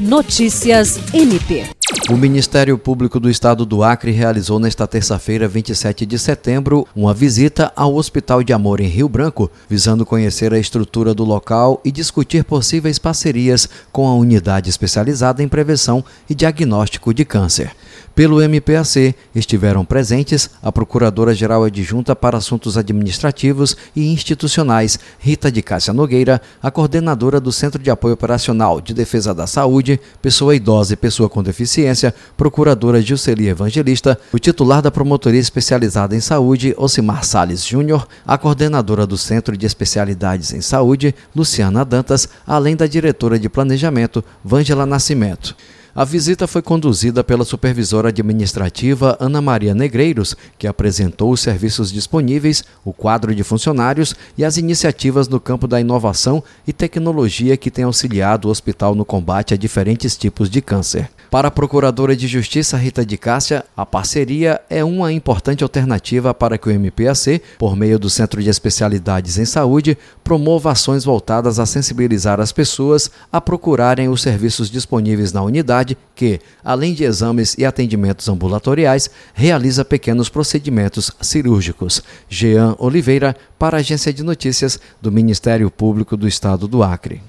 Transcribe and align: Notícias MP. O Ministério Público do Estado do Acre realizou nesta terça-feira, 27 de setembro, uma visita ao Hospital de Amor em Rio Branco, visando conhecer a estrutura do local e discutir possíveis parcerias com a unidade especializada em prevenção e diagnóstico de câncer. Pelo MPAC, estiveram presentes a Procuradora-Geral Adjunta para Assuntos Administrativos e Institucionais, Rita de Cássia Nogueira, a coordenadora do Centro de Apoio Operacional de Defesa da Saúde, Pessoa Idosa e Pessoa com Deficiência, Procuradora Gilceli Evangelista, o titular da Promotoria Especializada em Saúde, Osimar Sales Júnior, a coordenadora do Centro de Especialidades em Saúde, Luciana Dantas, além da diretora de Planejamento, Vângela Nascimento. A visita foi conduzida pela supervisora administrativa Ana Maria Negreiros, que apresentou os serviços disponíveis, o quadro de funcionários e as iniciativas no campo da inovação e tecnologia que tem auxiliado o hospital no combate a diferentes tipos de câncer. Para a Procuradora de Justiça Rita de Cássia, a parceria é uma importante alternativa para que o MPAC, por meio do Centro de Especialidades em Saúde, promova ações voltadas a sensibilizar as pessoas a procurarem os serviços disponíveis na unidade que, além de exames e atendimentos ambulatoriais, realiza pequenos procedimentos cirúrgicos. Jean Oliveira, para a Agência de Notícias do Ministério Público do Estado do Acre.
Notícias 0.00 0.98
MP. 1.12 1.79
O 2.10 2.16
Ministério 2.16 2.76
Público 2.76 3.20
do 3.20 3.30
Estado 3.30 3.64
do 3.64 3.84
Acre 3.84 4.10
realizou 4.10 4.58
nesta 4.58 4.84
terça-feira, 4.84 5.46
27 5.46 6.04
de 6.04 6.18
setembro, 6.18 6.84
uma 6.94 7.14
visita 7.14 7.72
ao 7.76 7.94
Hospital 7.94 8.42
de 8.42 8.52
Amor 8.52 8.80
em 8.80 8.88
Rio 8.88 9.08
Branco, 9.08 9.48
visando 9.68 10.04
conhecer 10.04 10.52
a 10.52 10.58
estrutura 10.58 11.14
do 11.14 11.22
local 11.22 11.80
e 11.84 11.92
discutir 11.92 12.42
possíveis 12.42 12.98
parcerias 12.98 13.68
com 13.92 14.08
a 14.08 14.14
unidade 14.16 14.68
especializada 14.68 15.40
em 15.40 15.46
prevenção 15.46 16.04
e 16.28 16.34
diagnóstico 16.34 17.14
de 17.14 17.24
câncer. 17.24 17.70
Pelo 18.12 18.42
MPAC, 18.42 19.14
estiveram 19.34 19.84
presentes 19.84 20.50
a 20.62 20.72
Procuradora-Geral 20.72 21.62
Adjunta 21.64 22.16
para 22.16 22.38
Assuntos 22.38 22.76
Administrativos 22.76 23.76
e 23.94 24.12
Institucionais, 24.12 24.98
Rita 25.18 25.50
de 25.50 25.62
Cássia 25.62 25.94
Nogueira, 25.94 26.42
a 26.60 26.70
coordenadora 26.72 27.40
do 27.40 27.52
Centro 27.52 27.80
de 27.80 27.88
Apoio 27.88 28.14
Operacional 28.14 28.80
de 28.80 28.92
Defesa 28.92 29.32
da 29.32 29.46
Saúde, 29.46 30.00
Pessoa 30.20 30.56
Idosa 30.56 30.94
e 30.94 30.96
Pessoa 30.96 31.28
com 31.28 31.42
Deficiência, 31.42 31.99
Procuradora 32.36 33.02
Gilceli 33.02 33.48
Evangelista, 33.48 34.18
o 34.32 34.38
titular 34.38 34.80
da 34.80 34.90
Promotoria 34.90 35.40
Especializada 35.40 36.16
em 36.16 36.20
Saúde, 36.20 36.74
Osimar 36.78 37.24
Sales 37.24 37.64
Júnior, 37.64 38.06
a 38.26 38.38
coordenadora 38.38 39.06
do 39.06 39.18
Centro 39.18 39.56
de 39.56 39.66
Especialidades 39.66 40.52
em 40.52 40.60
Saúde, 40.60 41.14
Luciana 41.36 41.84
Dantas, 41.84 42.28
além 42.46 42.74
da 42.74 42.86
diretora 42.86 43.38
de 43.38 43.48
Planejamento, 43.48 44.24
Vângela 44.42 44.86
Nascimento. 44.86 45.54
A 45.92 46.04
visita 46.04 46.46
foi 46.46 46.62
conduzida 46.62 47.24
pela 47.24 47.44
supervisora 47.44 48.10
administrativa 48.10 49.16
Ana 49.18 49.42
Maria 49.42 49.74
Negreiros, 49.74 50.36
que 50.56 50.68
apresentou 50.68 51.32
os 51.32 51.40
serviços 51.40 51.90
disponíveis, 51.90 52.62
o 52.84 52.92
quadro 52.92 53.34
de 53.34 53.42
funcionários 53.42 54.14
e 54.38 54.44
as 54.44 54.56
iniciativas 54.56 55.26
no 55.26 55.40
campo 55.40 55.66
da 55.66 55.80
inovação 55.80 56.44
e 56.64 56.72
tecnologia 56.72 57.56
que 57.56 57.72
tem 57.72 57.84
auxiliado 57.84 58.46
o 58.46 58.50
hospital 58.52 58.94
no 58.94 59.04
combate 59.04 59.52
a 59.52 59.56
diferentes 59.56 60.16
tipos 60.16 60.48
de 60.48 60.62
câncer. 60.62 61.10
Para 61.28 61.48
a 61.48 61.50
Procuradora 61.50 62.16
de 62.16 62.26
Justiça 62.26 62.76
Rita 62.76 63.04
de 63.06 63.16
Cássia, 63.16 63.64
a 63.76 63.86
parceria 63.86 64.60
é 64.68 64.84
uma 64.84 65.12
importante 65.12 65.62
alternativa 65.62 66.34
para 66.34 66.58
que 66.58 66.68
o 66.68 66.72
MPAC, 66.72 67.40
por 67.58 67.76
meio 67.76 67.98
do 67.98 68.10
Centro 68.10 68.42
de 68.42 68.50
Especialidades 68.50 69.38
em 69.38 69.44
Saúde, 69.44 69.96
promova 70.24 70.72
ações 70.72 71.04
voltadas 71.04 71.58
a 71.58 71.66
sensibilizar 71.66 72.40
as 72.40 72.50
pessoas 72.52 73.10
a 73.32 73.40
procurarem 73.40 74.08
os 74.08 74.22
serviços 74.22 74.68
disponíveis 74.70 75.32
na 75.32 75.42
unidade 75.42 75.79
que, 76.14 76.40
além 76.64 76.94
de 76.94 77.04
exames 77.04 77.54
e 77.58 77.64
atendimentos 77.64 78.28
ambulatoriais, 78.28 79.10
realiza 79.34 79.84
pequenos 79.84 80.28
procedimentos 80.28 81.10
cirúrgicos. 81.20 82.02
Jean 82.28 82.74
Oliveira, 82.78 83.36
para 83.58 83.76
a 83.76 83.80
Agência 83.80 84.12
de 84.12 84.22
Notícias 84.22 84.80
do 85.00 85.12
Ministério 85.12 85.70
Público 85.70 86.16
do 86.16 86.28
Estado 86.28 86.66
do 86.66 86.82
Acre. 86.82 87.22